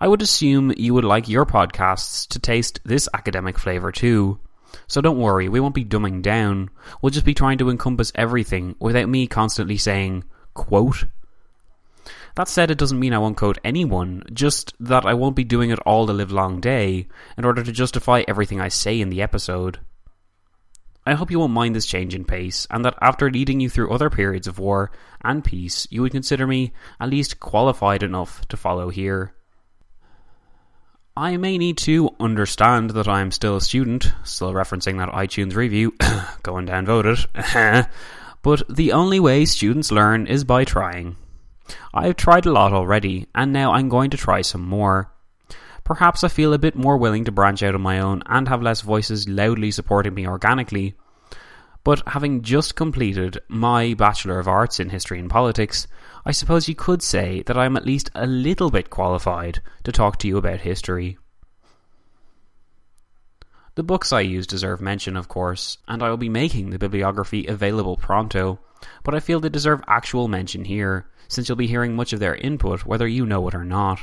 I 0.00 0.06
would 0.06 0.22
assume 0.22 0.72
you 0.76 0.94
would 0.94 1.04
like 1.04 1.28
your 1.28 1.44
podcasts 1.44 2.28
to 2.28 2.38
taste 2.38 2.78
this 2.84 3.08
academic 3.12 3.58
flavour 3.58 3.90
too. 3.90 4.38
So 4.86 5.00
don't 5.00 5.18
worry, 5.18 5.48
we 5.48 5.58
won't 5.58 5.74
be 5.74 5.84
dumbing 5.84 6.22
down. 6.22 6.70
We'll 7.02 7.10
just 7.10 7.26
be 7.26 7.34
trying 7.34 7.58
to 7.58 7.70
encompass 7.70 8.12
everything 8.14 8.76
without 8.78 9.08
me 9.08 9.26
constantly 9.26 9.76
saying, 9.76 10.22
quote, 10.54 11.04
that 12.38 12.46
said, 12.46 12.70
it 12.70 12.78
doesn't 12.78 13.00
mean 13.00 13.12
I 13.12 13.18
won't 13.18 13.36
quote 13.36 13.58
anyone, 13.64 14.22
just 14.32 14.72
that 14.78 15.04
I 15.04 15.14
won't 15.14 15.34
be 15.34 15.42
doing 15.42 15.70
it 15.70 15.80
all 15.80 16.06
the 16.06 16.12
livelong 16.12 16.60
day 16.60 17.08
in 17.36 17.44
order 17.44 17.64
to 17.64 17.72
justify 17.72 18.22
everything 18.28 18.60
I 18.60 18.68
say 18.68 19.00
in 19.00 19.08
the 19.08 19.22
episode. 19.22 19.80
I 21.04 21.14
hope 21.14 21.32
you 21.32 21.40
won't 21.40 21.52
mind 21.52 21.74
this 21.74 21.84
change 21.84 22.14
in 22.14 22.24
pace, 22.24 22.64
and 22.70 22.84
that 22.84 22.94
after 23.02 23.28
leading 23.28 23.58
you 23.58 23.68
through 23.68 23.90
other 23.90 24.08
periods 24.08 24.46
of 24.46 24.60
war 24.60 24.92
and 25.24 25.42
peace, 25.42 25.88
you 25.90 26.00
would 26.02 26.12
consider 26.12 26.46
me 26.46 26.72
at 27.00 27.10
least 27.10 27.40
qualified 27.40 28.04
enough 28.04 28.46
to 28.46 28.56
follow 28.56 28.88
here. 28.88 29.34
I 31.16 31.38
may 31.38 31.58
need 31.58 31.78
to 31.78 32.14
understand 32.20 32.90
that 32.90 33.08
I 33.08 33.20
am 33.20 33.32
still 33.32 33.56
a 33.56 33.60
student, 33.60 34.12
still 34.22 34.52
referencing 34.52 34.98
that 34.98 35.08
iTunes 35.08 35.56
review, 35.56 35.92
going 36.44 36.66
down 36.66 36.86
voted, 36.86 37.18
but 38.42 38.62
the 38.70 38.92
only 38.92 39.18
way 39.18 39.44
students 39.44 39.90
learn 39.90 40.28
is 40.28 40.44
by 40.44 40.62
trying. 40.64 41.16
I've 41.92 42.16
tried 42.16 42.46
a 42.46 42.52
lot 42.52 42.72
already, 42.72 43.26
and 43.34 43.52
now 43.52 43.72
I'm 43.72 43.88
going 43.88 44.10
to 44.10 44.16
try 44.16 44.42
some 44.42 44.62
more. 44.62 45.12
Perhaps 45.84 46.22
I 46.22 46.28
feel 46.28 46.52
a 46.52 46.58
bit 46.58 46.76
more 46.76 46.98
willing 46.98 47.24
to 47.24 47.32
branch 47.32 47.62
out 47.62 47.74
on 47.74 47.80
my 47.80 47.98
own 47.98 48.22
and 48.26 48.46
have 48.48 48.62
less 48.62 48.82
voices 48.82 49.28
loudly 49.28 49.70
supporting 49.70 50.14
me 50.14 50.26
organically. 50.26 50.94
But 51.84 52.02
having 52.06 52.42
just 52.42 52.76
completed 52.76 53.38
my 53.48 53.94
Bachelor 53.94 54.38
of 54.38 54.48
Arts 54.48 54.80
in 54.80 54.90
History 54.90 55.18
and 55.18 55.30
Politics, 55.30 55.86
I 56.26 56.32
suppose 56.32 56.68
you 56.68 56.74
could 56.74 57.02
say 57.02 57.42
that 57.46 57.56
I 57.56 57.64
am 57.64 57.76
at 57.76 57.86
least 57.86 58.10
a 58.14 58.26
little 58.26 58.70
bit 58.70 58.90
qualified 58.90 59.62
to 59.84 59.92
talk 59.92 60.18
to 60.18 60.28
you 60.28 60.36
about 60.36 60.60
history. 60.60 61.16
The 63.76 63.82
books 63.82 64.12
I 64.12 64.20
use 64.20 64.46
deserve 64.46 64.80
mention, 64.80 65.16
of 65.16 65.28
course, 65.28 65.78
and 65.86 66.02
I 66.02 66.10
will 66.10 66.16
be 66.16 66.28
making 66.28 66.70
the 66.70 66.78
bibliography 66.78 67.46
available 67.46 67.96
pronto, 67.96 68.58
but 69.04 69.14
I 69.14 69.20
feel 69.20 69.40
they 69.40 69.48
deserve 69.48 69.80
actual 69.86 70.28
mention 70.28 70.64
here, 70.64 71.08
since 71.28 71.48
you'll 71.48 71.56
be 71.56 71.66
hearing 71.66 71.94
much 71.94 72.12
of 72.12 72.20
their 72.20 72.34
input 72.34 72.84
whether 72.84 73.06
you 73.06 73.24
know 73.24 73.46
it 73.46 73.54
or 73.54 73.64
not. 73.64 74.00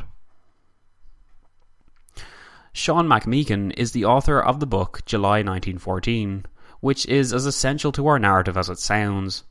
Sean 2.72 3.08
McMeekin 3.08 3.74
is 3.78 3.92
the 3.92 4.06
author 4.06 4.40
of 4.40 4.60
the 4.60 4.66
book 4.66 5.02
July 5.06 5.38
1914, 5.38 6.46
which 6.82 7.06
is 7.08 7.34
as 7.34 7.46
essential 7.46 7.92
to 7.94 8.06
our 8.08 8.20
narrative 8.20 8.58
as 8.58 8.70
it 8.70 8.80
sounds. 8.80 9.44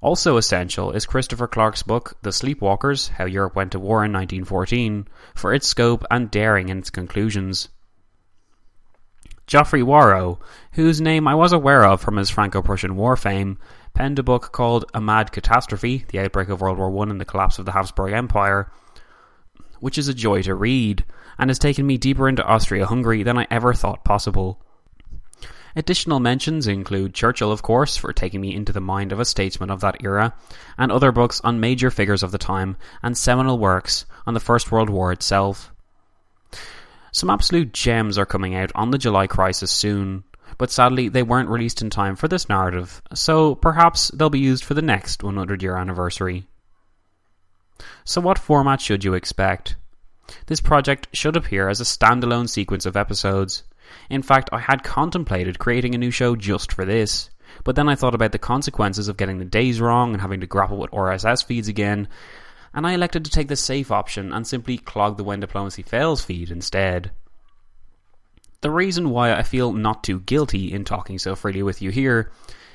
Also 0.00 0.36
essential 0.36 0.92
is 0.92 1.06
Christopher 1.06 1.48
Clark's 1.48 1.82
book 1.82 2.16
The 2.22 2.30
Sleepwalkers 2.30 3.08
How 3.08 3.24
Europe 3.24 3.56
Went 3.56 3.72
to 3.72 3.80
War 3.80 4.04
in 4.04 4.12
1914 4.12 5.08
for 5.34 5.52
its 5.52 5.66
scope 5.66 6.04
and 6.10 6.30
daring 6.30 6.68
in 6.68 6.78
its 6.78 6.90
conclusions. 6.90 7.68
Geoffrey 9.46 9.80
Wawro, 9.80 10.38
whose 10.72 11.00
name 11.00 11.26
I 11.26 11.34
was 11.34 11.52
aware 11.52 11.84
of 11.84 12.02
from 12.02 12.18
his 12.18 12.28
Franco 12.28 12.60
Prussian 12.60 12.94
War 12.94 13.16
fame, 13.16 13.58
penned 13.98 14.20
a 14.20 14.22
book 14.22 14.52
called 14.52 14.84
A 14.94 15.00
Mad 15.00 15.32
Catastrophe 15.32 16.04
The 16.06 16.20
Outbreak 16.20 16.50
of 16.50 16.60
World 16.60 16.78
War 16.78 17.04
I 17.04 17.10
and 17.10 17.20
the 17.20 17.24
Collapse 17.24 17.58
of 17.58 17.66
the 17.66 17.72
Habsburg 17.72 18.12
Empire, 18.12 18.70
which 19.80 19.98
is 19.98 20.06
a 20.06 20.14
joy 20.14 20.40
to 20.42 20.54
read 20.54 21.04
and 21.36 21.50
has 21.50 21.58
taken 21.58 21.84
me 21.84 21.98
deeper 21.98 22.28
into 22.28 22.46
Austria 22.46 22.86
Hungary 22.86 23.24
than 23.24 23.36
I 23.36 23.48
ever 23.50 23.74
thought 23.74 24.04
possible. 24.04 24.62
Additional 25.74 26.20
mentions 26.20 26.68
include 26.68 27.12
Churchill, 27.12 27.50
of 27.50 27.62
course, 27.62 27.96
for 27.96 28.12
taking 28.12 28.40
me 28.40 28.54
into 28.54 28.72
the 28.72 28.80
mind 28.80 29.10
of 29.10 29.18
a 29.18 29.24
statesman 29.24 29.68
of 29.68 29.80
that 29.80 29.96
era, 30.04 30.32
and 30.78 30.92
other 30.92 31.10
books 31.10 31.40
on 31.40 31.58
major 31.58 31.90
figures 31.90 32.22
of 32.22 32.30
the 32.30 32.38
time, 32.38 32.76
and 33.02 33.18
seminal 33.18 33.58
works 33.58 34.06
on 34.28 34.34
the 34.34 34.38
First 34.38 34.70
World 34.70 34.90
War 34.90 35.10
itself. 35.10 35.72
Some 37.10 37.30
absolute 37.30 37.72
gems 37.72 38.16
are 38.16 38.26
coming 38.26 38.54
out 38.54 38.70
on 38.76 38.92
the 38.92 38.98
July 38.98 39.26
crisis 39.26 39.72
soon, 39.72 40.22
but 40.56 40.70
sadly 40.70 41.08
they 41.08 41.22
weren't 41.22 41.50
released 41.50 41.82
in 41.82 41.90
time 41.90 42.16
for 42.16 42.28
this 42.28 42.48
narrative, 42.48 43.02
so 43.14 43.54
perhaps 43.54 44.08
they'll 44.14 44.30
be 44.30 44.38
used 44.38 44.64
for 44.64 44.74
the 44.74 44.82
next 44.82 45.22
100 45.22 45.62
year 45.62 45.76
anniversary. 45.76 46.46
So, 48.04 48.20
what 48.20 48.38
format 48.38 48.80
should 48.80 49.04
you 49.04 49.14
expect? 49.14 49.76
This 50.46 50.60
project 50.60 51.08
should 51.12 51.36
appear 51.36 51.68
as 51.68 51.80
a 51.80 51.84
standalone 51.84 52.48
sequence 52.48 52.86
of 52.86 52.96
episodes. 52.96 53.62
In 54.10 54.22
fact, 54.22 54.50
I 54.52 54.60
had 54.60 54.82
contemplated 54.82 55.58
creating 55.58 55.94
a 55.94 55.98
new 55.98 56.10
show 56.10 56.36
just 56.36 56.72
for 56.72 56.84
this, 56.84 57.30
but 57.64 57.76
then 57.76 57.88
I 57.88 57.94
thought 57.94 58.14
about 58.14 58.32
the 58.32 58.38
consequences 58.38 59.08
of 59.08 59.16
getting 59.16 59.38
the 59.38 59.44
days 59.44 59.80
wrong 59.80 60.12
and 60.12 60.20
having 60.20 60.40
to 60.40 60.46
grapple 60.46 60.78
with 60.78 60.90
RSS 60.90 61.44
feeds 61.44 61.68
again, 61.68 62.08
and 62.74 62.86
I 62.86 62.92
elected 62.92 63.24
to 63.24 63.30
take 63.30 63.48
the 63.48 63.56
safe 63.56 63.90
option 63.90 64.32
and 64.32 64.46
simply 64.46 64.78
clog 64.78 65.16
the 65.16 65.24
When 65.24 65.40
Diplomacy 65.40 65.82
Fails 65.82 66.22
feed 66.22 66.50
instead. 66.50 67.10
The 68.60 68.70
reason 68.72 69.10
why 69.10 69.32
I 69.32 69.44
feel 69.44 69.72
not 69.72 70.02
too 70.02 70.18
guilty 70.18 70.72
in 70.72 70.84
talking 70.84 71.20
so 71.20 71.36
freely 71.36 71.62
with 71.62 71.80
you 71.80 71.90
here 71.90 72.32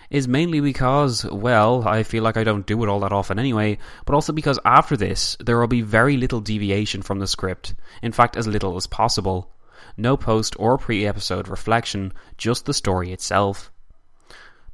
is 0.10 0.30
mainly 0.30 0.62
because, 0.62 1.26
well, 1.26 1.86
I 1.86 2.04
feel 2.04 2.24
like 2.24 2.38
I 2.38 2.46
don't 2.46 2.66
do 2.66 2.82
it 2.84 2.88
all 2.88 3.02
that 3.02 3.12
often 3.12 3.38
anyway, 3.38 3.80
but 4.06 4.16
also 4.16 4.32
because 4.32 4.60
after 4.64 4.96
this, 4.96 5.36
there 5.42 5.60
will 5.60 5.68
be 5.68 5.82
very 5.82 6.16
little 6.16 6.40
deviation 6.40 7.02
from 7.02 7.20
the 7.20 7.28
script. 7.28 7.76
In 8.02 8.14
fact, 8.14 8.38
as 8.38 8.48
little 8.48 8.78
as 8.78 8.88
possible. 8.88 9.52
No 9.98 10.16
post 10.16 10.56
or 10.58 10.78
pre 10.78 11.06
episode 11.06 11.50
reflection, 11.50 12.14
just 12.38 12.66
the 12.66 12.74
story 12.74 13.12
itself. 13.12 13.70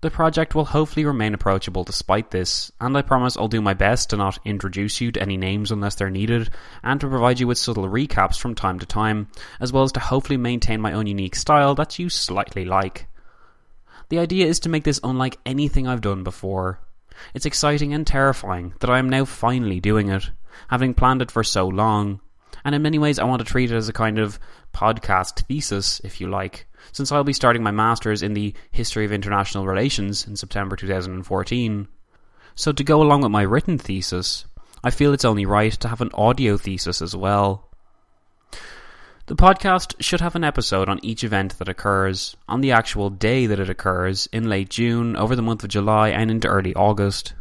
The 0.02 0.10
project 0.10 0.56
will 0.56 0.64
hopefully 0.64 1.06
remain 1.06 1.34
approachable 1.34 1.84
despite 1.84 2.32
this, 2.32 2.72
and 2.80 2.98
I 2.98 3.02
promise 3.02 3.36
I'll 3.36 3.50
do 3.50 3.62
my 3.62 3.74
best 3.74 4.10
to 4.10 4.18
not 4.18 4.40
introduce 4.46 5.02
you 5.02 5.12
to 5.12 5.22
any 5.22 5.36
names 5.36 5.72
unless 5.72 5.96
they're 5.96 6.10
needed, 6.10 6.50
and 6.82 7.02
to 7.02 7.10
provide 7.10 7.42
you 7.42 7.48
with 7.48 7.58
subtle 7.58 7.84
recaps 7.84 8.40
from 8.40 8.56
time 8.56 8.80
to 8.80 8.86
time, 8.86 9.28
as 9.60 9.74
well 9.74 9.84
as 9.84 9.92
to 9.94 10.00
hopefully 10.00 10.38
maintain 10.38 10.80
my 10.80 10.94
own 10.94 11.06
unique 11.06 11.36
style 11.36 11.76
that 11.76 12.00
you 12.00 12.10
slightly 12.10 12.64
like. 12.64 13.08
The 14.08 14.20
idea 14.20 14.46
is 14.48 14.62
to 14.62 14.70
make 14.70 14.86
this 14.86 15.02
unlike 15.04 15.38
anything 15.46 15.86
I've 15.86 16.00
done 16.00 16.24
before. 16.24 16.80
It's 17.34 17.46
exciting 17.46 17.94
and 17.94 18.08
terrifying 18.08 18.76
that 18.80 18.90
I 18.90 19.00
am 19.00 19.10
now 19.10 19.26
finally 19.26 19.82
doing 19.82 20.08
it, 20.08 20.32
having 20.70 20.94
planned 20.94 21.22
it 21.22 21.30
for 21.30 21.44
so 21.44 21.68
long. 21.68 22.22
And 22.70 22.76
in 22.76 22.84
many 22.84 23.00
ways, 23.00 23.18
I 23.18 23.24
want 23.24 23.40
to 23.40 23.52
treat 23.52 23.72
it 23.72 23.76
as 23.76 23.90
a 23.90 23.94
kind 23.94 24.20
of 24.20 24.38
podcast 24.76 25.48
thesis, 25.48 26.00
if 26.04 26.22
you 26.22 26.30
like, 26.30 26.68
since 26.92 27.12
I'll 27.12 27.24
be 27.24 27.34
starting 27.34 27.64
my 27.64 27.72
master's 27.72 28.22
in 28.22 28.34
the 28.34 28.54
History 28.70 29.06
of 29.06 29.12
International 29.12 29.66
Relations 29.66 30.28
in 30.28 30.36
September 30.36 30.76
2014. 30.76 31.88
So, 32.54 32.72
to 32.72 32.84
go 32.84 33.02
along 33.02 33.22
with 33.22 33.32
my 33.32 33.42
written 33.42 33.80
thesis, 33.80 34.46
I 34.84 34.92
feel 34.92 35.14
it's 35.14 35.26
only 35.26 35.48
right 35.48 35.72
to 35.72 35.88
have 35.88 36.02
an 36.02 36.12
audio 36.14 36.58
thesis 36.58 37.02
as 37.02 37.16
well. 37.16 37.72
The 39.26 39.36
podcast 39.36 39.96
should 40.00 40.22
have 40.22 40.36
an 40.36 40.44
episode 40.44 40.90
on 40.90 41.04
each 41.04 41.24
event 41.24 41.58
that 41.58 41.70
occurs, 41.70 42.38
on 42.48 42.62
the 42.62 42.74
actual 42.74 43.10
day 43.10 43.48
that 43.48 43.60
it 43.60 43.72
occurs, 43.72 44.28
in 44.32 44.48
late 44.48 44.70
June, 44.70 45.16
over 45.16 45.36
the 45.36 45.42
month 45.42 45.64
of 45.64 45.72
July, 45.72 46.10
and 46.10 46.30
into 46.30 46.48
early 46.48 46.76
August. 46.76 47.34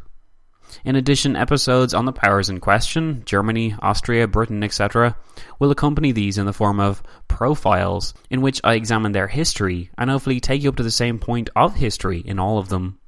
In 0.85 0.97
addition, 0.97 1.37
episodes 1.37 1.95
on 1.95 2.05
the 2.05 2.13
powers 2.13 2.51
in 2.51 2.61
question, 2.61 3.23
Germany, 3.25 3.75
Austria, 3.81 4.27
Britain, 4.27 4.63
etc., 4.63 5.17
will 5.59 5.71
accompany 5.71 6.13
these 6.13 6.39
in 6.39 6.47
the 6.47 6.53
form 6.53 6.81
of 6.81 7.03
profiles, 7.27 8.15
in 8.31 8.41
which 8.41 8.61
I 8.65 8.75
examine 8.75 9.13
their 9.13 9.29
history 9.29 9.91
and 9.97 10.11
hopefully 10.11 10.41
take 10.41 10.63
you 10.63 10.69
up 10.69 10.77
to 10.77 10.83
the 10.83 10.91
same 10.91 11.19
point 11.19 11.51
of 11.57 11.75
history 11.75 12.21
in 12.21 12.39
all 12.39 12.59
of 12.59 12.69
them. 12.69 12.99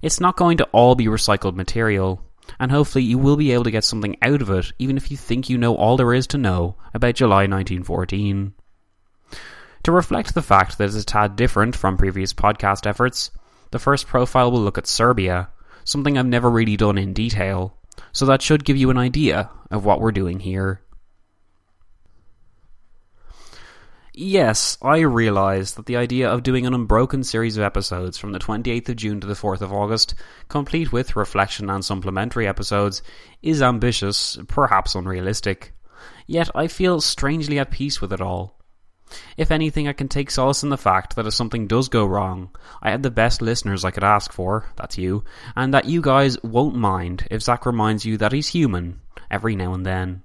It's 0.00 0.20
not 0.20 0.36
going 0.36 0.56
to 0.58 0.68
all 0.72 0.94
be 0.94 1.06
recycled 1.06 1.54
material, 1.54 2.22
and 2.58 2.70
hopefully 2.70 3.04
you 3.04 3.18
will 3.18 3.36
be 3.36 3.52
able 3.52 3.64
to 3.64 3.70
get 3.70 3.84
something 3.84 4.16
out 4.22 4.42
of 4.42 4.50
it, 4.50 4.72
even 4.78 4.96
if 4.96 5.10
you 5.10 5.16
think 5.16 5.48
you 5.48 5.58
know 5.58 5.76
all 5.76 5.96
there 5.96 6.14
is 6.14 6.26
to 6.28 6.38
know 6.38 6.76
about 6.92 7.14
July 7.14 7.46
1914. 7.46 8.54
To 9.84 9.92
reflect 9.92 10.34
the 10.34 10.42
fact 10.42 10.78
that 10.78 10.84
it's 10.84 10.96
a 10.96 11.04
tad 11.04 11.36
different 11.36 11.74
from 11.74 11.96
previous 11.96 12.32
podcast 12.32 12.86
efforts, 12.86 13.30
the 13.72 13.78
first 13.78 14.06
profile 14.06 14.50
will 14.50 14.60
look 14.60 14.78
at 14.78 14.86
Serbia, 14.86 15.48
something 15.84 16.16
I've 16.16 16.26
never 16.26 16.50
really 16.50 16.76
done 16.76 16.98
in 16.98 17.12
detail, 17.12 17.76
so 18.12 18.26
that 18.26 18.42
should 18.42 18.64
give 18.64 18.76
you 18.76 18.90
an 18.90 18.98
idea 18.98 19.50
of 19.70 19.84
what 19.84 20.00
we're 20.00 20.12
doing 20.12 20.40
here. 20.40 20.80
Yes, 24.14 24.76
I 24.82 25.00
realise 25.00 25.72
that 25.72 25.86
the 25.86 25.96
idea 25.96 26.28
of 26.28 26.42
doing 26.42 26.66
an 26.66 26.74
unbroken 26.74 27.24
series 27.24 27.56
of 27.56 27.62
episodes 27.62 28.18
from 28.18 28.32
the 28.32 28.38
28th 28.38 28.90
of 28.90 28.96
June 28.96 29.20
to 29.20 29.26
the 29.26 29.32
4th 29.32 29.62
of 29.62 29.72
August, 29.72 30.14
complete 30.48 30.92
with 30.92 31.16
reflection 31.16 31.70
and 31.70 31.82
supplementary 31.82 32.46
episodes, 32.46 33.02
is 33.40 33.62
ambitious, 33.62 34.38
perhaps 34.48 34.94
unrealistic. 34.94 35.72
Yet 36.26 36.50
I 36.54 36.66
feel 36.66 37.00
strangely 37.00 37.58
at 37.58 37.70
peace 37.70 38.02
with 38.02 38.12
it 38.12 38.20
all. 38.20 38.61
If 39.36 39.50
anything, 39.50 39.88
I 39.88 39.92
can 39.92 40.08
take 40.08 40.30
solace 40.30 40.62
in 40.62 40.68
the 40.68 40.76
fact 40.76 41.16
that 41.16 41.26
if 41.26 41.34
something 41.34 41.66
does 41.66 41.88
go 41.88 42.04
wrong, 42.06 42.50
I 42.82 42.90
have 42.90 43.02
the 43.02 43.10
best 43.10 43.42
listeners 43.42 43.84
I 43.84 43.90
could 43.90 44.04
ask 44.04 44.32
for, 44.32 44.66
that's 44.76 44.98
you, 44.98 45.24
and 45.56 45.74
that 45.74 45.86
you 45.86 46.00
guys 46.00 46.42
won't 46.42 46.74
mind 46.74 47.26
if 47.30 47.42
Zach 47.42 47.66
reminds 47.66 48.04
you 48.04 48.16
that 48.18 48.32
he's 48.32 48.48
human 48.48 49.00
every 49.30 49.56
now 49.56 49.74
and 49.74 49.84
then. 49.86 50.22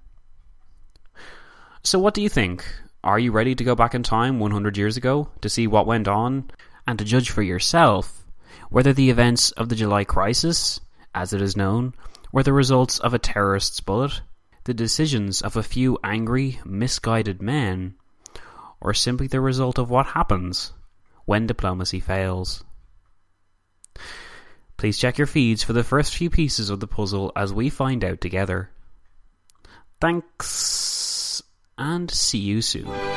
So, 1.84 2.00
what 2.00 2.14
do 2.14 2.22
you 2.22 2.30
think? 2.30 2.66
Are 3.04 3.20
you 3.20 3.32
ready 3.32 3.56
to 3.56 3.64
go 3.64 3.76
back 3.76 3.96
in 3.96 4.04
time 4.04 4.40
100 4.40 4.78
years 4.78 4.98
ago 4.98 5.30
to 5.42 5.50
see 5.50 5.68
what 5.68 5.88
went 5.88 6.08
on 6.08 6.52
and 6.86 7.00
to 7.00 7.06
judge 7.06 7.30
for 7.30 7.42
yourself 7.42 8.26
whether 8.70 8.94
the 8.94 9.10
events 9.10 9.52
of 9.52 9.70
the 9.70 9.76
July 9.76 10.04
crisis, 10.04 10.80
as 11.16 11.34
it 11.34 11.42
is 11.42 11.56
known, 11.56 11.94
were 12.32 12.44
the 12.44 12.54
results 12.54 13.00
of 13.00 13.14
a 13.14 13.20
terrorist's 13.20 13.80
bullet, 13.80 14.22
the 14.66 14.74
decisions 14.74 15.42
of 15.42 15.56
a 15.56 15.64
few 15.64 15.98
angry, 16.04 16.60
misguided 16.66 17.42
men, 17.42 17.96
or 18.80 18.94
simply 18.94 19.28
the 19.28 19.42
result 19.42 19.78
of 19.78 19.90
what 19.90 20.08
happens 20.08 20.72
when 21.26 21.48
diplomacy 21.48 22.00
fails? 22.00 22.64
Please 24.78 24.98
check 24.98 25.18
your 25.18 25.28
feeds 25.28 25.64
for 25.64 25.74
the 25.74 25.84
first 25.84 26.16
few 26.16 26.30
pieces 26.30 26.70
of 26.70 26.80
the 26.80 26.88
puzzle 26.88 27.32
as 27.36 27.52
we 27.52 27.70
find 27.70 28.04
out 28.04 28.22
together. 28.22 28.70
Thanks 30.00 31.42
and 31.78 32.10
see 32.12 32.38
you 32.38 32.62
soon. 32.62 33.17